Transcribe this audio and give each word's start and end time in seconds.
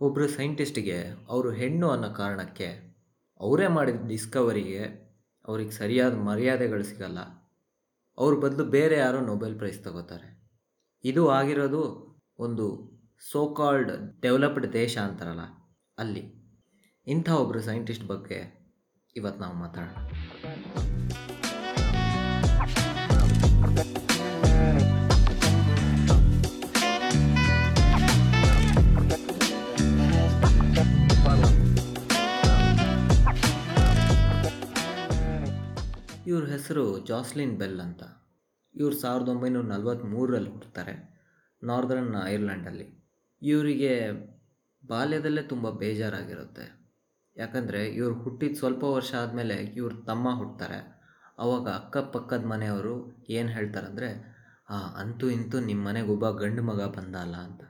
ಒಬ್ಬರು 0.00 0.26
ಸೈಂಟಿಸ್ಟಿಗೆ 0.28 0.98
ಅವರು 1.28 1.50
ಹೆಣ್ಣು 1.50 1.88
ಅನ್ನೋ 1.90 2.08
ಕಾರಣಕ್ಕೆ 2.14 2.68
ಅವರೇ 3.40 3.66
ಮಾಡಿದ 3.66 4.06
ಡಿಸ್ಕವರಿಗೆ 4.08 4.80
ಅವ್ರಿಗೆ 5.44 5.70
ಸರಿಯಾದ 5.70 6.14
ಮರ್ಯಾದೆಗಳು 6.18 6.84
ಸಿಗಲ್ಲ. 6.84 7.20
ಅವ್ರ 8.18 8.32
ಬದಲು 8.34 8.64
ಬೇರೆ 8.76 8.96
ಯಾರೋ 8.98 9.20
ನೊಬೆಲ್ 9.20 9.58
ಪ್ರೈಸ್ 9.58 9.80
ತಗೋತಾರೆ. 9.84 10.28
ಇದು 11.04 11.28
ಆಗಿರೋದು 11.28 11.82
ಒಂದು 12.38 12.66
ಸೋಕಾಲ್ಡ್ 13.32 13.92
ಡೆವಲಪ್ಡ್ 14.22 14.72
ದೇಶ 14.72 14.98
ಅಂತಾರಲ್ಲ, 14.98 15.44
ಅಲ್ಲಿ. 15.98 16.24
ಇಂಥ 17.06 17.28
ಒಬ್ಬರು 17.28 17.60
ಸೈಂಟಿಸ್ಟ್ 17.60 18.06
ಬಗ್ಗೆ 18.06 18.40
ಇವತ್ತು 19.16 19.40
ನಾವು 19.40 19.54
ಮಾತಾಡೋಣ. 19.54 19.96
ಇವ್ರ 36.30 36.44
ಹೆಸರು 36.52 36.84
ಜಾಸ್ಲಿನ್ 37.10 37.54
ಬೆಲ್ 37.60 37.80
ಅಂತ. 37.84 38.02
ಇವ್ರು 38.74 38.96
ಸಾವಿರದ 38.96 39.30
ಒಂಬೈನೂರ 39.34 39.66
ನಲ್ವತ್ತ್ಮೂರರಲ್ಲಿ 39.66 40.50
ಹುಡ್ತಾರೆ 40.50 40.94
ನಾರ್ದರ್ನ್ 41.62 42.16
ಐರ್ಲೆಂಡಲ್ಲಿ. 42.32 42.86
ಇವರಿಗೆ 43.42 43.92
ಬಾಲ್ಯದಲ್ಲೇ 44.82 45.42
ತುಂಬ 45.42 45.66
ಬೇಜಾರಾಗಿರುತ್ತೆ. 45.82 46.66
ಯಾಕಂದರೆ 47.36 47.80
ಇವ್ರು 47.98 48.14
ಹುಟ್ಟಿದ 48.22 48.58
ಸ್ವಲ್ಪ 48.58 48.82
ವರ್ಷ 48.96 49.10
ಆದಮೇಲೆ 49.22 49.56
ಇವ್ರ 49.80 49.92
ತಮ್ಮ 50.06 50.28
ಹುಡ್ತಾರೆ 50.40 50.78
ಅವಾಗ 51.38 51.66
ಅಕ್ಕಪಕ್ಕದ 51.80 52.44
ಮನೆಯವರು 52.44 52.94
ಏನು 53.28 53.48
ಹೇಳ್ತಾರಂದರೆ 53.48 54.08
ಅಂತೂ 55.02 55.26
ಇಂತೂ 55.30 55.56
ನಿಮ್ಮ 55.60 55.82
ಮನೆಗೆ 55.88 56.10
ಒಬ್ಬ 56.14 56.28
ಗಂಡು 56.42 56.62
ಮಗ 56.62 56.80
ಬಂದ 56.96 57.14
ಅಲ್ಲ 57.16 57.36
ಅಂತ. 57.48 57.62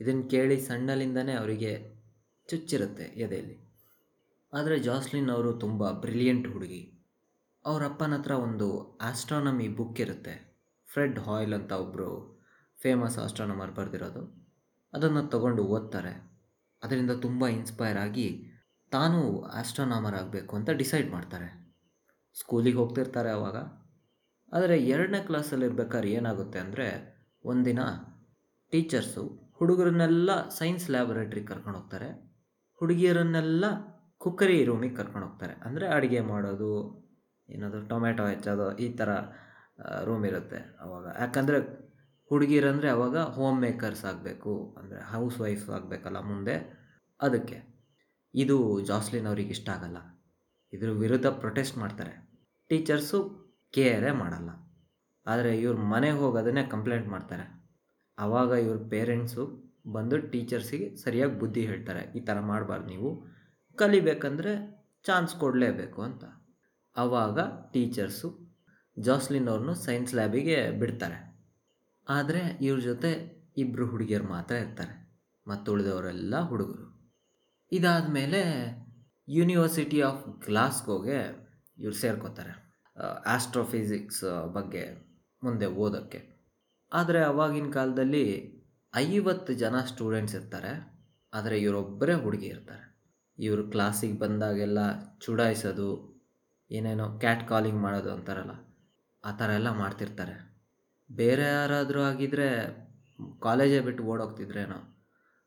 ಇದನ್ನು 0.00 0.24
ಕೇಳಿ 0.28 0.56
ಸಣ್ಣಲಿಂದನೇ 0.60 1.34
ಅವರಿಗೆ 1.34 1.72
ಚುಚ್ಚಿರುತ್ತೆ 2.48 3.06
ಎದೆಯಲ್ಲಿ 3.24 3.56
ಆದರೆ 4.52 4.76
ಜಾಸ್ಲಿನ್ 4.78 5.30
ಅವರು 5.30 5.52
ತುಂಬ 5.52 5.90
ಬ್ರಿಲಿಯಂಟ್ 6.02 6.48
ಹುಡುಗಿ. 6.52 6.82
ಅವ್ರ 7.64 7.82
ಅಪ್ಪನ 7.90 8.14
ಹತ್ರ 8.16 8.32
ಒಂದು 8.46 8.66
ಆಸ್ಟ್ರಾನಮಿ 9.08 9.66
ಬುಕ್ 9.78 10.00
ಇರುತ್ತೆ. 10.04 10.34
ಫ್ರೆಡ್ 10.88 11.18
ಹಾಯ್ಲ್ 11.26 11.54
ಅಂತ 11.58 11.72
ಒಬ್ಬರು 11.84 12.08
ಫೇಮಸ್ 12.78 13.16
ಆಸ್ಟ್ರಾನಮರ್ 13.18 13.72
ಬರೆದಿರೋದು. 13.78 14.22
ಅದನ್ನು 14.92 15.22
ತಗೊಂಡು 15.34 15.62
ಓದ್ತಾರೆ. 15.76 16.12
ಅದರಿಂದ 16.82 17.12
ತುಂಬ 17.26 17.44
ಇನ್ಸ್ಪೈರ್ 17.58 17.98
ಆಗಿ 17.98 18.28
ತಾನೂ 18.92 19.20
ಆಸ್ಟ್ರಾನಾಮರ್ 19.60 20.16
ಆಗಬೇಕು 20.20 20.52
ಅಂತ 20.58 20.70
ಡಿಸೈಡ್ 20.82 21.08
ಮಾಡ್ತಾರೆ. 21.14 21.48
ಸ್ಕೂಲಿಗೆ 22.36 22.78
ಹೋಗ್ತಿರ್ತಾರೆ 22.82 23.30
ಆವಾಗ 23.30 23.56
ಆದರೆ 24.52 24.74
ಎರಡನೇ 24.94 25.20
ಕ್ಲಾಸಲ್ಲಿ 25.28 25.66
ಇರ್ಬೇಕಾದ್ರೆ 25.66 26.10
ಏನಾಗುತ್ತೆ 26.10 26.58
ಅಂದರೆ 26.58 26.86
ಒಂದಿನ 27.44 27.80
ಟೀಚರ್ಸು 28.72 29.24
ಹುಡುಗರನ್ನೆಲ್ಲ 29.58 30.30
ಸೈನ್ಸ್ 30.58 30.86
ಲ್ಯಾಬೊರೇಟ್ರಿಗೆ 30.90 31.46
ಕರ್ಕೊಂಡು 31.46 31.78
ಹೋಗ್ತಾರೆ. 31.78 32.08
ಹುಡುಗಿಯರನ್ನೆಲ್ಲ 32.80 33.64
ಕುಕ್ಕರಿ 34.18 34.56
ರೂಮಿಗೆ 34.64 34.96
ಕರ್ಕೊಂಡು 34.96 35.26
ಹೋಗ್ತಾರೆ. 35.26 35.54
ಅಂದರೆ 35.66 35.86
ಅಡುಗೆ 35.96 36.20
ಮಾಡೋದು 36.32 36.70
ಏನದು 37.48 37.80
ಟೊಮೆಟೊ 37.90 38.24
ಹೆಚ್ಚೋದು 38.32 38.66
ಈ 38.84 38.88
ಥರ 38.98 39.10
ರೂಮ್ 40.08 40.24
ಇರುತ್ತೆ 40.30 40.60
ಅವಾಗ. 40.84 41.06
ಯಾಕಂದರೆ 41.22 41.58
ಹುಡುಗಿರಂದರೆ 42.30 42.88
ಅವಾಗ 42.96 43.16
ಹೋಮ್ 43.36 43.58
ಮೇಕರ್ಸ್ 43.64 44.04
ಆಗಬೇಕು, 44.10 44.52
ಅಂದರೆ 44.78 45.00
ಹೌಸ್ 45.12 45.36
ವೈಫ್ 45.44 45.66
ಆಗಬೇಕಲ್ಲ 45.76 46.18
ಮುಂದೆ. 46.30 46.54
ಅದಕ್ಕೆ 47.20 47.58
ಇದು 48.34 48.56
ಜಾಸ್ಲಿನ್ 48.90 49.26
ಅವ್ರಿಗೆ 49.30 49.52
ಇಷ್ಟ 49.56 49.68
ಆಗಲ್ಲ. 49.76 49.98
ಇದ್ರ 50.72 50.92
ವಿರುದ್ಧ 51.02 51.28
ಪ್ರೊಟೆಸ್ಟ್ 51.42 51.76
ಮಾಡ್ತಾರೆ. 51.82 52.14
ಟೀಚರ್ಸು 52.70 53.18
ಕೇರೇ 53.74 54.12
ಮಾಡಲ್ಲ. 54.22 54.50
ಆದರೆ 55.26 55.50
ಇವ್ರ 55.64 55.76
ಮನೆಗೆ 55.92 56.18
ಹೋಗೋದನ್ನೇ 56.22 56.64
ಕಂಪ್ಲೇಂಟ್ 56.74 57.08
ಮಾಡ್ತಾರೆ. 57.14 57.46
ಆವಾಗ 58.18 58.50
ಇವ್ರ 58.66 58.78
ಪೇರೆಂಟ್ಸು 58.94 59.44
ಬಂದು 59.94 60.16
ಟೀಚರ್ಸಿಗೆ 60.32 60.88
ಸರಿಯಾಗಿ 61.02 61.36
ಬುದ್ಧಿ 61.42 61.62
ಹೇಳ್ತಾರೆ, 61.70 62.02
ಈ 62.18 62.20
ಥರ 62.28 62.36
ಮಾಡಬಾರ್ದು 62.50 62.88
ನೀವು. 62.94 63.10
ಕಲಿಬೇಕಂದ್ರೆ 63.78 64.52
ಚಾನ್ಸ್ 65.04 65.34
ಕೊಡಲೇಬೇಕು 65.42 66.00
ಅಂತ. 66.08 66.24
ಆವಾಗ 66.96 67.38
ಟೀಚರ್ಸು 67.72 68.28
ಜಾಸ್ಲಿನ್ 68.98 69.48
ಅವ್ರನ್ನ 69.48 69.72
ಸೈನ್ಸ್ 69.72 70.14
ಲ್ಯಾಬಿಗೆ 70.14 70.70
ಬಿಡ್ತಾರೆ. 70.70 71.34
ಆದರೆ 72.08 72.58
ಇವ್ರ 72.60 72.80
ಜೊತೆ 72.80 73.10
ಇಬ್ಬರು 73.56 73.86
ಹುಡುಗಿಯರು 73.86 74.24
ಮಾತ್ರ 74.24 74.54
ಇರ್ತಾರೆ. 74.54 74.94
ಮತ್ತು 75.46 75.72
ಉಳಿದವರೆಲ್ಲ 75.72 76.40
ಹುಡುಗರು. 76.40 76.86
ಇದಾದ 77.72 78.06
ಮೇಲೆ 78.08 78.40
ಯೂನಿವರ್ಸಿಟಿ 79.28 80.00
ಆಫ್ 80.00 80.46
ಗ್ಲಾಸ್ಗೋಗೆ 80.46 81.18
ಇವ್ರು 81.78 81.96
ಸೇರ್ಕೋತಾರೆ. 81.96 82.54
ಆಸ್ಟ್ರೋಫಿಸಿಕ್ಸ್ 83.26 84.50
ಬಗ್ಗೆ 84.52 84.84
ಮುಂದೆ 85.42 85.66
ಓದೋಕ್ಕೆ. 85.66 86.20
ಆದರೆ 86.92 87.24
ಅವಾಗಿನ 87.24 87.70
ಕಾಲದಲ್ಲಿ 87.70 88.24
ಐವತ್ತು 88.96 89.52
ಜನ 89.52 89.80
ಸ್ಟೂಡೆಂಟ್ಸ್ 89.80 90.34
ಇರ್ತಾರೆ. 90.34 90.72
ಆದರೆ 91.34 91.58
ಇವರೊಬ್ಬರೇ 91.58 92.14
ಹುಡುಗಿ 92.14 92.46
ಇರ್ತಾರೆ. 92.46 92.84
ಇವರು 93.38 93.70
ಕ್ಲಾಸಿಗೆ 93.70 94.18
ಬಂದಾಗೆಲ್ಲ 94.18 94.78
ಚುಡಾಯಿಸೋದು 95.18 96.13
ಏನೇನೋ 96.70 97.06
ಕ್ಯಾಟ್ 97.18 97.44
ಕಾಲಿಂಗ್ 97.48 97.80
ಮಾಡೋದು 97.80 98.10
ಅಂತಾರಲ್ಲ, 98.12 98.54
ಆ 99.24 99.30
ಥರ 99.30 99.50
ಎಲ್ಲ 99.50 99.70
ಮಾಡ್ತಿರ್ತಾರೆ. 99.78 100.36
ಬೇರೆ 101.10 101.46
ಯಾರಾದರೂ 101.48 102.02
ಆಗಿದ್ದರೆ 102.02 102.48
ಕಾಲೇಜೇ 103.42 103.80
ಬಿಟ್ಟು 103.80 104.02
ಓಡೋಗ್ತಿದ್ರೇನೋ, 104.04 104.78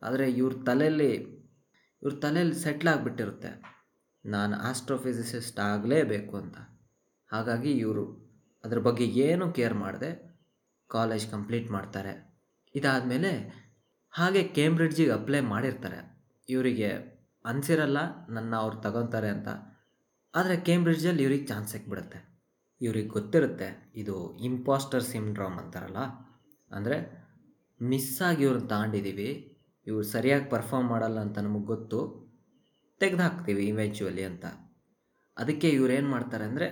ಆದರೆ 0.02 0.26
ಇವ್ರ 0.32 0.54
ತಲೆಯಲ್ಲಿ 0.66 1.12
ಇವ್ರ 2.02 2.14
ತಲೆಯಲ್ಲಿ 2.16 2.56
ಸೆಟ್ಲ್ 2.56 2.90
ಆಗಿಬಿಟ್ಟಿರುತ್ತೆ. 2.90 3.52
ನಾನು 4.26 4.56
ಆಸ್ಟ್ರೋಫಿಸಿಸಿಸ್ಟ್ 4.60 5.60
ಆಗಲೇಬೇಕು 5.60 6.34
ಅಂತ. 6.38 6.58
ಹಾಗಾಗಿ 7.32 7.72
ಇವರು 7.72 8.04
ಅದ್ರ 8.64 8.80
ಬಗ್ಗೆ 8.80 9.06
ಏನೂ 9.26 9.46
ಕೇರ್ 9.52 9.74
ಮಾಡದೆ 9.74 10.12
ಕಾಲೇಜ್ 10.90 11.26
ಕಂಪ್ಲೀಟ್ 11.32 11.72
ಮಾಡ್ತಾರೆ. 11.72 12.14
ಇದಾದಮೇಲೆ 12.76 13.32
ಹಾಗೆ 14.14 14.44
ಕೇಂಬ್ರಿಡ್ಜಿಗೆ 14.48 15.12
ಅಪ್ಲೈ 15.12 15.40
ಮಾಡಿರ್ತಾರೆ. 15.54 16.00
ಇವರಿಗೆ 16.50 16.90
ಅನಿಸಿರಲ್ಲ 17.46 18.00
ನನ್ನ 18.30 18.54
ಅವ್ರು 18.56 18.78
ತಗೊತಾರೆ 18.82 19.30
ಅಂತ. 19.30 19.50
ಆದರೆ 20.38 20.56
ಕೇಂಬ್ರಿಡ್ಜಲ್ಲಿ 20.68 21.24
ಇವ್ರಿಗೆ 21.26 21.46
ಚಾನ್ಸ್ 21.52 21.72
ಸಿಕ್ಬಿಡುತ್ತೆ. 21.76 22.20
ಇವ್ರಿಗೆ 22.82 23.10
ಗೊತ್ತಿರುತ್ತೆ 23.18 23.68
ಇದು 24.02 24.16
ಇಂಪಾಸ್ಟರ್ 24.50 25.06
ಸಿಂಡ್ರೋಮ್ 25.12 25.58
ಅಂತಾರಲ್ಲ. 25.62 26.02
ಅಂದರೆ 26.72 26.98
ಮಿಸ್ಸಾಗಿ 27.82 28.44
ಇವ್ರನ್ನ 28.46 28.68
ತಗೊಂಡಿದ್ದೀವಿ 28.74 29.30
ಇವ್ರು 29.88 30.06
ಸರಿಯಾಗಿ 30.14 30.48
ಪರ್ಫಾರ್ಮ್ 30.50 30.90
ಮಾಡಲ್ಲ 30.90 31.20
ಅಂತ 31.26 31.38
ನಮಗೆ 31.48 31.68
ಗೊತ್ತು 31.74 32.00
ತೆಗೆದು 33.02 33.24
ಹಾಕ್ತೀವಿ 33.24 33.64
ಇವೆಂಚುವಲಿ 33.72 34.24
ಅಂತ. 34.32 34.46
ಅದಕ್ಕೆ 35.38 35.68
ಇವ್ರು 35.70 35.92
ಏನು 35.94 36.10
ಮಾಡ್ತಾರೆ 36.10 36.46
ಅಂದರೆ 36.50 36.68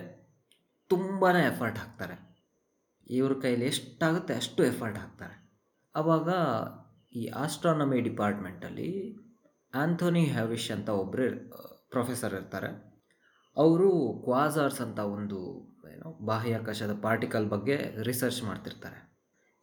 ತುಂಬಾ 0.90 1.28
ಎಫರ್ಟ್ 1.50 1.78
ಹಾಕ್ತಾರೆ. 1.82 2.16
ಇವ್ರ 3.18 3.32
ಕೈಲಿ 3.42 3.66
ಎಷ್ಟಾಗುತ್ತೆ 3.72 4.32
ಅಷ್ಟು 4.40 4.60
ಎಫರ್ಟ್ 4.64 4.98
ಹಾಕ್ತಾರೆ. 4.98 5.36
ಆವಾಗ 5.94 6.28
ಈ 7.12 7.22
ಆಸ್ಟ್ರಾನಮಿ 7.44 7.98
ಡಿಪಾರ್ಟ್ಮೆಂಟಲ್ಲಿ 8.00 8.90
ಆಂಥೋನಿ 9.74 10.24
ಹ್ಯಾವಿಶ್ 10.36 10.70
ಅಂತ 10.76 10.88
ಒಬ್ಬರು 11.02 11.26
ಪ್ರೊಫೆಸರ್ 11.90 12.34
ಇರ್ತಾರೆ. 12.34 12.70
ಅವರು 13.56 13.88
ಕ್ವಾಸಾರ್ಸ್ 14.26 14.80
ಅಂತ 14.86 15.00
ಒಂದು, 15.16 15.38
ಏನು, 15.92 16.08
ಬಾಹ್ಯಾಕಾಶದ 16.30 16.94
ಪಾರ್ಟಿಕಲ್ 17.06 17.46
ಬಗ್ಗೆ 17.54 17.76
ರಿಸರ್ಚ್ 18.08 18.40
ಮಾಡ್ತಿರ್ತಾರೆ. 18.48 18.98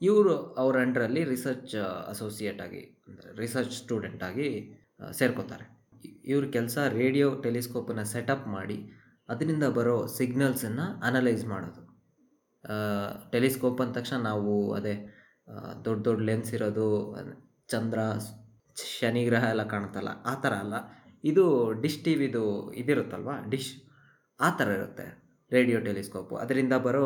ಇವರು 0.01 0.33
ಅವ್ರ 0.61 0.75
ಅಂಡ್ರಲ್ಲಿ 0.85 1.21
ರಿಸರ್ಚ್ 1.33 1.75
ಅಸೋಸಿಯೇಟ್ 2.13 2.59
ಆಗಿ, 2.65 2.81
ಅಂದರೆ 3.07 3.29
ರಿಸರ್ಚ್ 3.41 3.75
ಸ್ಟೂಡೆಂಟ್ 3.81 4.23
ಆಗಿ 4.29 4.49
ಸೇರ್ಕೋತಾರೆ. 5.19 5.65
ಇವ್ರ 6.31 6.45
ಕೆಲಸ 6.55 6.77
ರೇಡಿಯೋ 6.99 7.27
ಟೆಲಿಸ್ಕೋಪನ್ನು 7.45 8.05
ಸೆಟಪ್ 8.13 8.45
ಮಾಡಿ, 8.57 8.77
ಅದರಿಂದ 9.29 9.65
ಬರೋ 9.77 9.95
ಸಿಗ್ನಲ್ಸನ್ನು 10.17 10.85
ಅನಲೈಸ್ 11.09 11.43
ಮಾಡೋದು. 11.53 11.83
ಟೆಲಿಸ್ಕೋಪ್ 13.33 13.79
ಅಂದ 13.83 13.93
ತಕ್ಷಣ 13.97 14.17
ನಾವು 14.29 14.51
ಅದೇ 14.77 14.95
ದೊಡ್ಡ 15.85 15.99
ದೊಡ್ಡ 16.07 16.19
ಲೆನ್ಸ್ 16.29 16.51
ಇರೋದು 16.57 16.87
ಚಂದ್ರ 17.71 17.99
ಶನಿಗ್ರಹ 18.91 19.43
ಎಲ್ಲ 19.53 19.63
ಕಾಣುತ್ತಲ್ಲ 19.73 20.11
ಆ 20.31 20.33
ಥರ 20.43 20.53
ಅಲ್ಲ. 20.63 20.75
ಇದು 21.23 21.43
ಡಿಶ್ 21.83 22.01
ಟಿ 22.05 22.13
ವಿದು 22.21 22.43
ಇದಿರುತ್ತಲ್ವ? 22.81 23.31
ಡಿಶ್ 23.53 23.71
ಆ 24.39 24.49
ಥರ 24.59 24.69
ಇರುತ್ತೆ 24.79 25.05
ರೇಡಿಯೋ 25.51 25.79
ಟೆಲಿಸ್ಕೋಪು. 25.87 26.35
ಅದರಿಂದ 26.43 26.73
ಬರೋ 26.87 27.05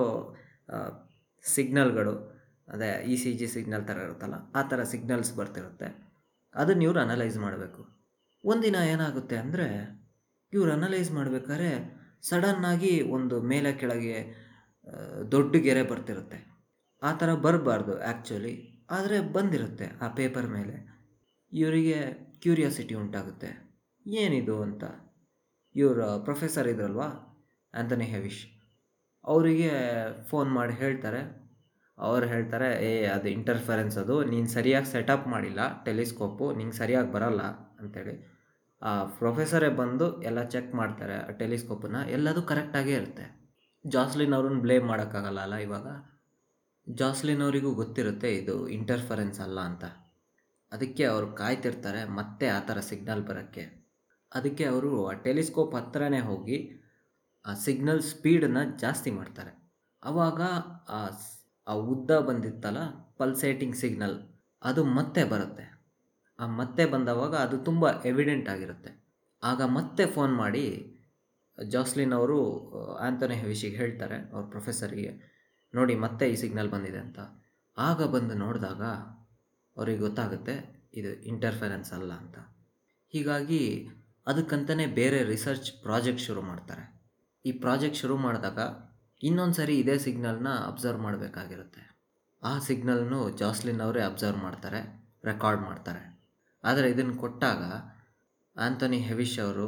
ಸಿಗ್ನಲ್ಗಳು, 1.44 2.14
ಅದೇ 2.74 2.90
ಇ 3.12 3.16
ಸಿ 3.22 3.32
ಜಿ 3.40 3.48
ಸಿಗ್ನಲ್ 3.56 3.86
ಥರ 3.90 3.98
ಇರುತ್ತಲ್ಲ, 4.08 4.38
ಆ 4.60 4.62
ಥರ 4.72 4.80
ಸಿಗ್ನಲ್ಸ್ 4.94 5.32
ಬರ್ತಿರುತ್ತೆ. 5.40 5.88
ಅದನ್ನು 6.56 6.84
ಇವ್ರು 6.88 7.00
ಅನಲೈಸ್ 7.06 7.38
ಮಾಡಬೇಕು. 7.46 7.82
ಒಂದಿನ 8.44 8.78
ಏನಾಗುತ್ತೆ 8.94 9.38
ಅಂದರೆ, 9.44 9.68
ಇವ್ರು 10.54 10.72
ಅನಲೈಸ್ 10.78 11.12
ಮಾಡಬೇಕಾದ್ರೆ 11.20 11.70
ಸಡನ್ನಾಗಿ 12.30 12.94
ಒಂದು 13.18 13.36
ಮೇಲೆ 13.52 13.72
ಕೆಳಗೆ 13.82 14.18
ದೊಡ್ಡ 15.34 15.54
ಗೆರೆ 15.66 15.84
ಬರ್ತಿರುತ್ತೆ. 15.92 16.40
ಆ 17.02 17.12
ಥರ 17.22 17.30
ಬರಬಾರ್ದು 17.46 17.94
ಆ್ಯಕ್ಚುಲಿ 18.10 18.56
ಆದರೆ 18.98 19.18
ಬಂದಿರುತ್ತೆ 19.36 19.88
ಆ 20.06 20.08
ಪೇಪರ್ 20.20 20.48
ಮೇಲೆ. 20.58 20.76
ಇವರಿಗೆ 21.54 21.98
ಕ್ಯೂರಿಯಾಸಿಟಿ 22.44 22.94
ಉಂಟಾಗುತ್ತೆ. 23.04 23.50
ಏನಿದು 24.08 24.62
ಅಂತ 24.62 24.84
ಇವರು 25.76 26.24
ಪ್ರೊಫೆಸರ್ 26.24 26.68
ಇದ್ರಲ್ವಾ? 26.68 27.06
ಆ್ಯಂಥನಿ 27.74 28.06
ಹೆವಿಶ್. 28.06 28.48
ಅವರಿಗೆ 29.24 29.72
ಫೋನ್ 30.28 30.52
ಮಾಡಿ 30.52 30.74
ಹೇಳ್ತಾರೆ. 30.74 31.48
ಅವ್ರು 31.98 32.28
ಹೇಳ್ತಾರೆ, 32.28 32.86
ಏ, 32.86 33.06
ಅದು 33.06 33.30
ಇಂಟರ್ಫರೆನ್ಸ್ 33.30 33.98
ಅದು. 33.98 34.24
ನೀನು 34.24 34.48
ಸರಿಯಾಗಿ 34.48 34.86
ಸೆಟಪ್ 34.86 35.28
ಮಾಡಿಲ್ಲ 35.28 35.84
ಟೆಲಿಸ್ಕೋಪು 35.84 36.54
ನಿಂಗೆ 36.54 36.76
ಸರಿಯಾಗಿ 36.76 37.12
ಬರಲ್ಲ 37.12 37.42
ಅಂಥೇಳಿ 37.80 38.38
ಆ 38.82 39.04
ಪ್ರೊಫೆಸರೇ 39.04 39.70
ಬಂದು 39.70 40.22
ಎಲ್ಲ 40.22 40.44
ಚೆಕ್ 40.44 40.76
ಮಾಡ್ತಾರೆ, 40.76 41.16
ಆ 41.16 41.30
ಟೆಲಿಸ್ಕೋಪನ್ನ 41.32 41.96
ಎಲ್ಲದೂ 41.96 42.42
ಕರೆಕ್ಟಾಗೇ 42.42 42.94
ಇರುತ್ತೆ. 42.94 43.56
ಜಾಸ್ಲಿನ್ 43.88 44.34
ಅವ್ರನ್ನ 44.34 44.62
ಬ್ಲೇಮ್ 44.62 44.88
ಮಾಡೋಕ್ಕಾಗಲ್ಲ 44.88 45.40
ಅಲ್ಲ 45.40 45.56
ಇವಾಗ? 45.56 45.88
ಜಾಸ್ಲಿನ್ 46.90 47.42
ಅವರಿಗೂ 47.42 47.74
ಗೊತ್ತಿರುತ್ತೆ, 47.74 48.36
ಇದು 48.36 48.68
ಇಂಟರ್ಫರೆನ್ಸ್ 48.68 49.40
ಅಲ್ಲ 49.40 49.60
ಅಂತ. 49.60 49.84
ಅದಕ್ಕೆ 50.72 51.04
ಅವರು 51.04 51.32
ಕಾಯ್ತಿರ್ತಾರೆ, 51.32 52.06
ಮತ್ತೆ 52.06 52.48
ಆ 52.48 52.60
ಥರ 52.60 52.80
ಸಿಗ್ನಲ್ 52.80 53.28
ಬರೋಕ್ಕೆ. 53.28 53.87
ಅದಕ್ಕೆ 54.32 54.64
ಅವರು 54.64 54.92
ಆ 55.08 55.14
ಟೆಲಿಸ್ಕೋಪ್ 55.26 55.76
ಹತ್ರನೇ 55.76 56.20
ಹೋಗಿ 56.20 56.58
ಆ 57.46 57.54
ಸಿಗ್ನಲ್ 57.54 58.02
ಸ್ಪೀಡನ್ನು 58.02 58.64
ಜಾಸ್ತಿ 58.78 59.12
ಮಾಡ್ತಾರೆ. 59.12 59.52
ಆವಾಗ 60.04 60.42
ಆ 60.90 61.02
ಆ 61.68 61.74
ಉದ್ದ 61.74 62.12
ಬಂದಿತ್ತಲ್ಲ, 62.20 62.82
ಪಲ್ಸೇಟಿಂಗ್ 63.18 63.76
ಸಿಗ್ನಲ್, 63.76 64.18
ಅದು 64.64 64.82
ಮತ್ತೆ 64.98 65.24
ಬರುತ್ತೆ. 65.24 65.66
ಆ 66.40 66.46
ಮತ್ತೆ 66.48 66.86
ಬಂದವಾಗ 66.86 67.36
ಅದು 67.36 67.58
ತುಂಬ 67.58 67.90
ಎವಿಡೆಂಟ್ 68.06 68.50
ಆಗಿರುತ್ತೆ. 68.50 68.92
ಆಗ 69.44 69.62
ಮತ್ತೆ 69.62 70.06
ಫೋನ್ 70.06 70.34
ಮಾಡಿ 70.36 70.64
ಜಾಸ್ಲಿನ್ 71.58 72.14
ಅವರು 72.14 72.38
ಆಂಥೋನಿ 72.98 73.36
ಹೆವಿಶಿಗೆ 73.36 73.78
ಹೇಳ್ತಾರೆ, 73.78 74.18
ಅವ್ರ 74.34 74.44
ಪ್ರೊಫೆಸರಿಗೆ, 74.50 75.12
ನೋಡಿ, 75.74 75.96
ಮತ್ತೆ 75.96 76.26
ಈ 76.32 76.36
ಸಿಗ್ನಲ್ 76.36 76.70
ಬಂದಿದೆ 76.70 76.98
ಅಂತ. 76.98 77.20
ಆಗ 77.78 78.02
ಬಂದು 78.04 78.36
ನೋಡಿದಾಗ 78.36 78.84
ಅವ್ರಿಗೆ 79.78 80.00
ಗೊತ್ತಾಗುತ್ತೆ, 80.00 80.56
ಇದು 80.94 81.14
ಇಂಟರ್ಫೆರೆನ್ಸ್ 81.22 81.94
ಅಲ್ಲ 81.94 82.12
ಅಂತ. 82.14 82.38
ಹೀಗಾಗಿ 83.14 83.62
ಅದಕ್ಕಂತಲೇ 84.30 84.86
ಬೇರೆ 85.00 85.20
ರಿಸರ್ಚ್ 85.32 85.70
ಪ್ರಾಜೆಕ್ಟ್ 85.84 86.24
ಶುರು 86.28 86.42
ಮಾಡ್ತಾರೆ. 86.50 86.84
ಈ 87.46 87.52
ಪ್ರಾಜೆಕ್ಟ್ 87.64 88.00
ಶುರು 88.02 88.16
ಮಾಡಿದಾಗ 88.26 88.60
ಇನ್ನೊಂದು 89.28 89.58
ಸರಿ 89.60 89.76
ಇದೇ 89.84 89.96
ಸಿಗ್ನಲ್ನ 90.06 90.50
ಅಬ್ಸರ್ವ್ 90.70 91.02
ಮಾಡಬೇಕಾಗಿರುತ್ತೆ. 91.06 91.84
ಆ 92.44 92.52
ಸಿಗ್ನಲ್ನು 92.68 93.20
ಜಾಸ್ಲಿನ್ 93.42 93.82
ಅವರೇ 93.86 94.02
ಅಬ್ಸರ್ವ್ 94.10 94.40
ಮಾಡ್ತಾರೆ 94.46 94.82
ರೆಕಾರ್ಡ್ 95.30 95.62
ಮಾಡ್ತಾರೆ. 95.70 96.04
ಆದರೆ 96.64 96.88
ಇದನ್ನು 96.94 97.16
ಕೊಟ್ಟಾಗ 97.24 97.64
ಆಂಥೋನಿ 98.56 99.00
ಹೆವಿಶ್ 99.10 99.38
ಅವರು 99.46 99.68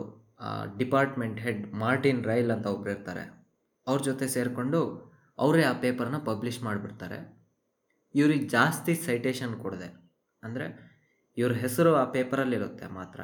ಡಿಪಾರ್ಟ್ಮೆಂಟ್ 0.81 1.39
ಹೆಡ್ 1.45 1.63
ಮಾರ್ಟಿನ್ 1.83 2.21
ರೈಲ್ 2.29 2.51
ಅಂತ 2.55 2.67
ಒಬ್ರು 2.75 2.91
ಇರ್ತಾರೆ. 2.95 3.23
ಅವ್ರ 3.87 3.99
ಜೊತೆ 4.09 4.25
ಸೇರಿಕೊಂಡು 4.35 4.79
ಅವರೇ 5.37 5.63
ಆ 5.71 5.73
ಪೇಪರ್ನ 5.83 6.17
ಪಬ್ಲಿಷ್ 6.29 6.61
ಮಾಡಿಬಿಡ್ತಾರೆ. 6.67 7.19
ಇವ್ರಿಗೆ 8.15 8.45
ಜಾಸ್ತಿ 8.57 8.93
ಸೈಟೇಷನ್ 9.07 9.53
ಕೊಡದೆ. 9.63 9.89
ಅಂದರೆ 10.43 10.67
ಇವ್ರ 11.37 11.53
ಹೆಸರು 11.63 11.91
ಆ 12.01 12.05
ಪೇಪರಲ್ಲಿರುತ್ತೆ 12.15 12.87
ಮಾತ್ರ. 12.99 13.21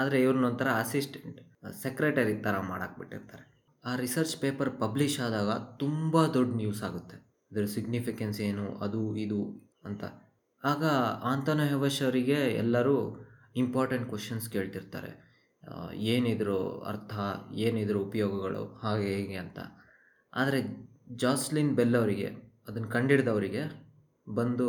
ಆದರೆ 0.00 0.18
ಇವ್ರನ್ನೊಂಥರ 0.24 0.68
ಅಸಿಸ್ಟೆಂಟ್ 0.82 1.38
ಸೆಕ್ರೆಟರಿ 1.82 2.34
ಥರ 2.46 2.56
ಮಾಡಾಕ್ಬಿಟ್ಟಿರ್ತಾರೆ. 2.70 3.44
ಆ 3.84 3.92
ರಿಸರ್ಚ್ 4.02 4.34
ಪೇಪರ್ 4.44 4.70
ಪಬ್ಲಿಷ್ 4.82 5.18
ಆದಾಗ 5.26 5.50
ತುಂಬ 5.82 6.24
ದೊಡ್ಡ 6.36 6.50
ನ್ಯೂಸ್ 6.60 6.82
ಆಗುತ್ತೆ. 6.88 7.16
ಇದರ 7.52 7.66
ಸಿಗ್ನಿಫಿಕೆನ್ಸ್ 7.76 8.40
ಏನು, 8.48 8.66
ಅದು, 8.86 9.02
ಇದು 9.24 9.40
ಅಂತ. 9.84 10.04
ಆಗ 10.62 10.84
ಆಂತನ 11.32 11.62
ಹೆವಶ್ 11.72 12.00
ಅವರಿಗೆ 12.02 12.38
ಎಲ್ಲರೂ 12.62 12.96
ಇಂಪಾರ್ಟೆಂಟ್ 13.56 14.06
ಕ್ವಶನ್ಸ್ 14.08 14.46
ಕೇಳ್ತಿರ್ತಾರೆ. 14.54 15.10
ಏನಿದ್ರು 16.14 16.58
ಅರ್ಥ, 16.90 17.14
ಏನಿದ್ರು 17.66 17.98
ಉಪಯೋಗಗಳು, 18.08 18.62
ಹಾಗೆ, 18.82 19.08
ಹೀಗೆ 19.16 19.38
ಅಂತ. 19.44 19.58
ಆದರೆ 20.32 20.60
ಜಾಸ್ಲಿನ್ 21.22 21.72
ಬೆಲ್ 21.78 21.96
ಅವರಿಗೆ 21.96 22.28
ಅದನ್ನು 22.68 22.88
ಕಂಡಿಡ್ದವರಿಗೆ 22.88 23.62
ಬಂದು 24.26 24.68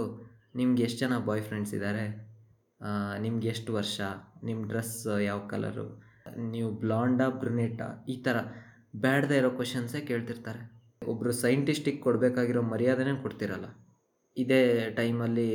ನಿಮ್ಗೆ 0.55 0.83
ಎಷ್ಟು 0.83 0.99
ಜನ 0.99 1.17
ಬಾಯ್ 1.25 1.43
ಫ್ರೆಂಡ್ಸ್ 1.43 1.73
ಇದ್ದಾರೆ 1.73 2.03
ನಿಮ್ಗೆ 3.25 3.47
ಎಷ್ಟು 3.53 3.71
ವರ್ಷ? 3.79 3.97
ನಿಮ್ಮ 4.47 4.61
ಡ್ರೆಸ್ 4.71 4.95
ಯಾವ 5.29 5.39
ಕಲರು 5.53 5.87
ನೀವು 6.53 6.69
ಬ್ಲಾಂಡಾ 6.83 7.27
ಬ್ರುನೇಟಾ 7.41 7.87
ಈ 8.13 8.15
ಥರ 8.25 8.37
ಬ್ಯಾಡ್ದೇ 9.03 9.35
ಇರೋ 9.41 9.49
ಕ್ವಶನ್ಸೇ 9.59 9.99
ಕೇಳ್ತಿರ್ತಾರೆ. 10.09 10.61
ಒಬ್ಬರು 11.11 11.31
ಸೈಂಟಿಸ್ಟಿಗೆ 11.43 12.01
ಕೊಡಬೇಕಾಗಿರೋ 12.05 12.61
ಮರ್ಯಾದೆನೇ 12.73 13.13
ಕೊಡ್ತಿರಲ್ಲ. 13.25 13.67
ಇದೇ 14.37 14.61
ಟೈಮಲ್ಲಿ 14.99 15.47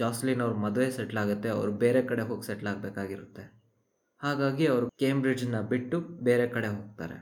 ಜಾಸ್ಲಿನ್ 0.00 0.42
ಅವ್ರ 0.44 0.54
ಮದುವೆ 0.64 0.88
ಸೆಟ್ಲ್ 0.96 1.20
ಆಗುತ್ತೆ, 1.22 1.48
ಅವ್ರು 1.56 1.72
ಬೇರೆ 1.84 2.00
ಕಡೆ 2.10 2.22
ಹೋಗಿ 2.30 2.46
ಸೆಟ್ಲ್ 2.48 2.70
ಆಗಬೇಕಾಗಿರುತ್ತೆ. 2.72 3.44
ಹಾಗಾಗಿ 4.22 4.64
ಅವರು 4.72 4.86
ಕೇಂಬ್ರಿಡ್ಜ್ನ 5.02 5.60
ಬಿಟ್ಟು 5.72 5.98
ಬೇರೆ 6.28 6.46
ಕಡೆ 6.56 6.68
ಹೋಗ್ತಾರೆ. 6.76 7.18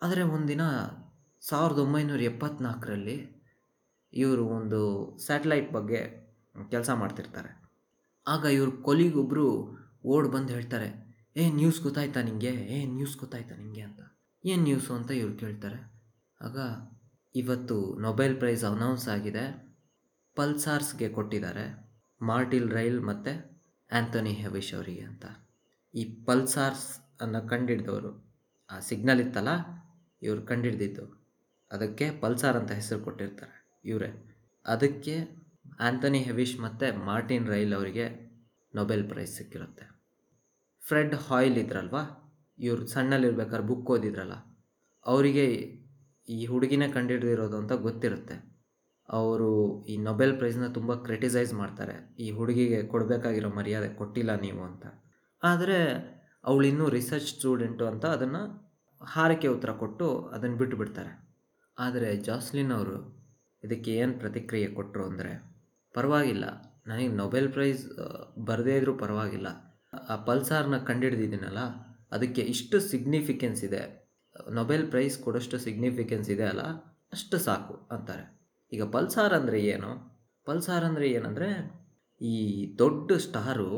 ಆದರೆ 0.00 0.22
ಒಂದಿನ 0.36 0.62
ಸಾವಿರದ 1.42 1.80
ಒಂಬೈನೂರ 1.86 2.22
ಎಪ್ಪತ್ನಾಲ್ಕರಲ್ಲಿ 2.32 3.16
ಇವರು 4.12 4.44
ಒಂದು 4.58 4.80
ಸ್ಯಾಟಲೈಟ್ 5.26 5.70
ಬಗ್ಗೆ 5.78 6.00
ಕೆಲಸ 6.74 6.90
ಮಾಡ್ತಿರ್ತಾರೆ. 7.02 7.50
ಆಗ 8.28 8.44
ಇವ್ರ 8.58 8.70
ಕೊಲಿಗೊಬ್ಬರು 8.82 9.46
ಓಡ್ 10.04 10.28
ಬಂದು 10.28 10.50
ಹೇಳ್ತಾರೆ, 10.52 10.88
ಏ 11.36 11.44
ನ್ಯೂಸ್ 11.50 11.80
ಗೊತ್ತಾಯ್ತಾ 11.82 12.20
ನಿಂಗೆ? 12.22 12.52
ಏ 12.74 12.78
ನ್ಯೂಸ್ 12.84 13.16
ಗೊತ್ತಾಯ್ತಾ 13.18 13.54
ನಿಂಗೆ? 13.56 13.82
ಅಂತ. 13.82 14.00
ಏನು 14.44 14.62
ನ್ಯೂಸು 14.62 14.90
ಅಂತ 14.94 15.10
ಇವ್ರು 15.10 15.34
ಕೇಳ್ತಾರೆ. 15.38 15.80
ಆಗ 16.40 16.58
ಇವತ್ತು 17.34 17.76
ನೊಬೆಲ್ 18.00 18.36
ಪ್ರೈಸ್ 18.38 18.64
ಅನೌನ್ಸ್ 18.64 19.08
ಆಗಿದೆ. 19.08 19.44
ಪಲ್ಸಾರ್ಸ್ಗೆ 20.36 21.08
ಕೊಟ್ಟಿದ್ದಾರೆ. 21.08 21.64
ಮಾರ್ಟಿಲ್ 22.20 22.68
ರೈಲ್ 22.70 23.00
ಮತ್ತು 23.00 23.32
ಆ್ಯಂಥೋನಿ 23.90 24.32
ಹೆವಿಶ್ 24.32 24.72
ಅವರಿಗೆ 24.74 25.04
ಅಂತ. 25.10 25.24
ಈ 25.94 26.02
ಪಲ್ಸಾರ್ಸ್ 26.24 26.88
ಅನ್ನು 27.20 27.40
ಕಂಡಿಡ್ದವರು, 27.48 28.10
ಆ 28.70 28.78
ಸಿಗ್ನಲ್ 28.78 29.20
ಇತ್ತಲ್ಲ, 29.20 29.52
ಇವ್ರು 30.22 30.42
ಕಂಡಿಡ್ದಿದ್ದು. 30.42 31.04
ಅದಕ್ಕೆ 31.70 32.06
ಪಲ್ಸಾರ್ 32.20 32.56
ಅಂತ 32.56 32.70
ಹೆಸರು 32.70 33.00
ಕೊಟ್ಟಿರ್ತಾರೆ 33.04 33.56
ಇವರೇ. 33.84 34.10
ಅದಕ್ಕೆ 34.66 35.14
ಆ್ಯಂಥನಿ 35.78 36.18
ಹೆವಿಶ್ 36.18 36.54
ಮತ್ತು 36.60 36.86
ಮಾರ್ಟಿನ್ 37.08 37.48
ರೈಲ್ 37.48 37.74
ಅವರಿಗೆ 37.74 38.04
ನೊಬೆಲ್ 38.74 39.04
ಪ್ರೈಸ್ 39.10 39.34
ಸಿಕ್ಕಿರುತ್ತೆ. 39.36 39.84
ಫ್ರೆಡ್ 40.82 41.14
ಹಾಯ್ಲ್ 41.26 41.58
ಇದ್ರಲ್ವಾ? 41.62 42.02
ಇವ್ರು 42.58 42.84
ಸಣ್ಣಲ್ಲಿರ್ಬೇಕಾದ್ರೆ 42.86 43.66
ಬುಕ್ 43.66 43.90
ಓದಿದ್ರಲ್ಲ. 43.90 44.36
ಅವರಿಗೆ 45.06 45.46
ಈ 46.28 46.38
ಹುಡುಗಿನೇ 46.46 46.88
ಕಂಡುಹಿಡಿದಿರೋದು 46.88 47.56
ಅಂತ 47.56 47.74
ಗೊತ್ತಿರುತ್ತೆ. 47.86 48.36
ಅವರು 49.08 49.50
ಈ 49.86 49.94
ನೊಬೆಲ್ 49.98 50.34
ಪ್ರೈಸ್ನ 50.38 50.66
ತುಂಬ 50.68 50.94
ಕ್ರಿಟಿಸೈಸ್ 51.06 51.52
ಮಾಡ್ತಾರೆ. 51.54 51.94
ಈ 52.18 52.28
ಹುಡುಗಿಗೆ 52.30 52.80
ಕೊಡಬೇಕಾಗಿರೋ 52.92 53.50
ಮರ್ಯಾದೆ 53.58 53.90
ಕೊಟ್ಟಿಲ್ಲ 54.00 54.32
ನೀವು 54.40 54.62
ಅಂತ. 54.64 54.84
ಆದರೆ 55.42 55.78
ಅವಳು 56.44 56.64
ಇನ್ನೂ 56.66 56.86
ರಿಸರ್ಚ್ 56.88 57.30
ಸ್ಟೂಡೆಂಟು 57.34 57.84
ಅಂತ 57.86 58.04
ಅದನ್ನು 58.16 58.42
ಹಾರಿಕೆ 59.00 59.48
ಉತ್ತರ 59.48 59.70
ಕೊಟ್ಟು 59.82 60.06
ಅದನ್ನು 60.34 60.56
ಬಿಟ್ಟುಬಿಡ್ತಾರೆ 60.56 61.12
ಆದರೆ 61.76 62.08
ಜಾಸ್ಲಿನ್ 62.28 62.72
ಅವರು 62.72 62.96
ಇದಕ್ಕೆ 63.62 63.90
ಏನು 63.92 64.14
ಪ್ರತಿಕ್ರಿಯೆ 64.18 64.68
ಕೊಟ್ಟರು 64.68 65.04
ಅಂದರೆ 65.04 65.32
ಪರವಾಗಿಲ್ಲ. 65.94 66.44
ನನಗೆ 66.88 67.10
ನೊಬೆಲ್ 67.20 67.48
ಪ್ರೈಸ್ 67.54 67.82
ಬರದೇ 68.48 68.74
ಇದ್ರೂ 68.80 68.92
ಪರವಾಗಿಲ್ಲ. 69.02 69.48
ಆ 70.12 70.16
ಪಲ್ಸಾರ್ನ 70.28 70.76
ಕಂಡಿಡ್ದಿದ್ದೀನಲ್ಲ, 70.88 71.62
ಅದಕ್ಕೆ 72.16 72.42
ಇಷ್ಟು 72.54 72.76
ಸಿಗ್ನಿಫಿಕೆನ್ಸ್ 72.90 73.62
ಇದೆ. 73.68 73.82
ನೊಬೆಲ್ 74.58 74.86
ಪ್ರೈಸ್ 74.92 75.16
ಕೊಡೋಷ್ಟು 75.24 75.56
ಸಿಗ್ನಿಫಿಕೆನ್ಸ್ 75.66 76.28
ಇದೆ 76.34 76.46
ಅಲ್ಲ, 76.52 76.64
ಅಷ್ಟು 77.12 77.36
ಸಾಕು 77.46 77.74
ಅಂತಾರೆ. 77.94 78.24
ಈಗ 78.72 78.82
ಪಲ್ಸಾರ್ 78.94 79.34
ಅಂದರೆ 79.38 79.58
ಏನು? 79.74 79.90
ಪಲ್ಸಾರ್ 80.46 80.84
ಅಂದರೆ 80.88 81.06
ಏನಂದರೆ, 81.18 81.48
ಈ 82.20 82.34
ದೊಡ್ಡ 82.82 83.10
ಸ್ಟಾರು 83.26 83.68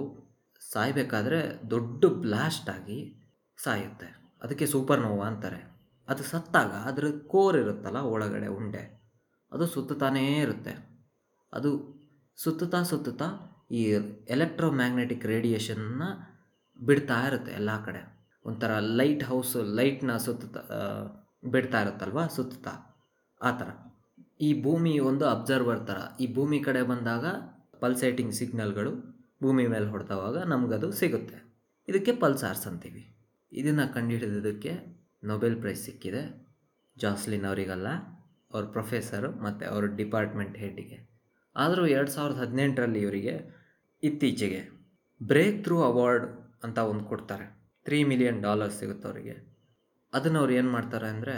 ಸಾಯಬೇಕಾದ್ರೆ 0.63 1.41
ದೊಡ್ಡ 1.73 2.05
ಬ್ಲಾಸ್ಟ್ 2.25 2.69
ಆಗಿ 2.75 2.99
ಸಾಯುತ್ತೆ. 3.59 4.09
ಅದಕ್ಕೆ 4.43 4.67
ಸೂಪರ್ 4.75 5.01
ನೋವಾ 5.07 5.27
ಅಂತಾರೆ. 5.31 5.61
ಅದು 6.09 6.23
ಸತ್ತಾಗ 6.31 6.73
ಅದರ 6.91 7.07
ಕೋರ್ 7.33 7.57
ಇರುತ್ತಲ್ಲ, 7.63 8.01
ಒಳಗಡೆ, 8.15 8.49
ಉಂಡೆ. 8.59 8.83
ಅದು 9.53 9.65
ಸುತ್ತತಾನೇ 9.75 10.25
ಇರುತ್ತೆ. 10.45 10.75
ಅದು 11.53 11.71
ಸುತ್ತುತ್ತಾ 12.39 12.83
ಸುತ್ತುತ್ತಾ 12.83 13.27
ಈ 13.71 13.81
ಎಲೆಕ್ಟ್ರೋ 14.29 14.71
ಮ್ಯಾಗ್ನೆಟಿಕ್ 14.71 15.25
ರೇಡಿಯೇಷನ್ನ 15.27 16.05
ಬಿಡ್ತಾ 16.81 17.27
ಇರುತ್ತೆ 17.27 17.53
ಎಲ್ಲ 17.53 17.85
ಕಡೆ. 17.85 18.01
ಒಂಥರ 18.45 18.73
ಲೈಟ್ 18.79 19.25
ಹೌಸ್ 19.25 19.57
ಲೈಟ್ನ 19.57 20.13
ಸುತ್ತುತ್ತಾ 20.17 20.63
ಬಿಡ್ತಾ 21.45 21.81
ಇರುತ್ತಲ್ವ? 21.81 22.21
ಸುತ್ತುತ್ತಾ. 22.27 22.73
ಆ 23.41 23.51
ಥರ. 23.51 23.69
ಈ 24.41 24.63
ಭೂಮಿ 24.63 24.99
ಒಂದು 24.99 25.25
ಅಬ್ಸರ್ವರ್ 25.27 25.83
ಥರ. 25.87 25.99
ಈ 26.21 26.35
ಭೂಮಿ 26.35 26.61
ಕಡೆ 26.61 26.83
ಬಂದಾಗ 26.83 27.27
ಪಲ್ಸೇಟಿಂಗ್ 27.81 28.35
ಸಿಗ್ನಲ್ಗಳು 28.35 28.93
ಭೂಮಿ 29.43 29.67
ಮೇಲೆ 29.67 29.87
ಹೊಡೆದವಾಗ 29.87 30.39
ನಮಗದು 30.45 30.93
ಸಿಗುತ್ತೆ. 30.93 31.39
ಇದಕ್ಕೆ 31.89 32.13
ಪಲ್ಸಾರ್ಸ್ 32.13 32.67
ಅಂತೀವಿ. 32.67 33.05
ಇದನ್ನು 33.53 33.87
ಕಂಡುಹಿಡಿದಕ್ಕೆ 33.95 34.73
ನೊಬೆಲ್ 35.25 35.57
ಪ್ರೈಸ್ 35.61 35.85
ಸಿಕ್ಕಿದೆ. 35.85 36.23
ಜಾಸ್ಲಿನ್ 36.97 37.45
ಅವರಿಗಲ್ಲ, 37.45 37.89
ಅವ್ರ 38.55 38.65
ಪ್ರೊಫೆಸರು 38.67 39.31
ಮತ್ತು 39.43 39.65
ಅವ್ರ 39.73 39.85
ಡಿಪಾರ್ಟ್ಮೆಂಟ್ 40.01 40.57
ಹೆಡ್ಗೆ 40.57 41.10
ಆದರೂ 41.57 41.85
ಎರಡು 41.97 42.11
ಸಾವಿರದ 42.17 42.39
ಹದಿನೆಂಟರಲ್ಲಿ 42.45 43.01
ಇವರಿಗೆ 43.07 43.35
ಇತ್ತೀಚೆಗೆ 44.03 44.61
ಬ್ರೇಕ್ 45.21 45.59
ಥ್ರೂ 45.65 45.77
ಅವಾರ್ಡ್ 45.89 46.27
ಅಂತ 46.67 46.79
ಒಂದು 46.91 47.05
ಕೊಡ್ತಾರೆ. 47.11 47.47
ತ್ರೀ 47.87 47.99
ಮಿಲಿಯನ್ 48.11 48.39
ಡಾಲರ್ಸ್ 48.47 48.79
ಸಿಗುತ್ತೆ 48.81 49.07
ಅವರಿಗೆ. 49.09 49.35
ಅದನ್ನು 50.13 50.39
ಅವ್ರು 50.43 50.53
ಏನು 50.59 50.71
ಮಾಡ್ತಾರೆ 50.77 51.09
ಅಂದರೆ, 51.15 51.35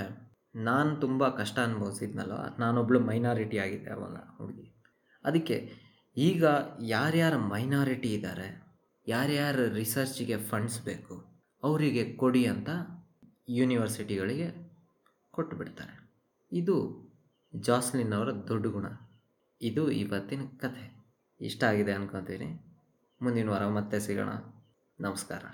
ನಾನು 0.69 0.90
ತುಂಬ 1.04 1.28
ಕಷ್ಟ 1.40 1.57
ಅನುಭವಿಸಿದ್ನಲ್ವ? 1.69 2.38
ನಾನೊಬ್ಳು 2.62 2.99
ಮೈನಾರಿಟಿ 3.09 3.59
ಆಗಿದ್ದೆ 3.64 3.90
ಅವಾಗ 3.97 4.16
ಹುಡುಗಿ. 4.38 4.66
ಅದಕ್ಕೆ 5.25 5.57
ಈಗ 6.16 6.45
ಯಾರ್ಯಾರು 6.95 7.38
ಮೈನಾರಿಟಿ 7.52 8.11
ಇದ್ದಾರೆ 8.14 8.49
ಯಾರ್ಯಾರ 9.07 9.57
ರಿಸರ್ಚಿಗೆ 9.78 10.37
ಫಂಡ್ಸ್ 10.50 10.81
ಬೇಕು, 10.88 11.14
ಅವರಿಗೆ 11.62 12.02
ಕೊಡಿ 12.23 12.42
ಅಂತ 12.54 12.71
ಯೂನಿವರ್ಸಿಟಿಗಳಿಗೆ 13.59 14.49
ಕೊಟ್ಟು 15.35 15.54
ಬಿಡ್ತಾರೆ 15.61 15.95
ಇದು 16.52 16.76
ಜಾಸ್ಲಿನ್ 17.54 18.14
ಅವರ 18.19 18.31
ದೊಡ್ಡ 18.50 18.66
ಗುಣ. 18.76 18.87
ಇದು 19.62 19.90
ಇವತ್ತಿನ 19.90 20.40
ಕಥೆ. 20.61 21.04
ಇಷ್ಟ 21.40 21.64
ಆಗಿದೆ 21.64 21.92
ಅನ್ಕೊತೀನಿ. 21.92 22.76
ಮುಂದಿನ 23.23 23.49
ವಾರ 23.49 23.66
ಮತ್ತೆ 23.66 24.00
ಸಿಗೋಣ. 24.00 24.28
ನಮಸ್ಕಾರ. 25.00 25.45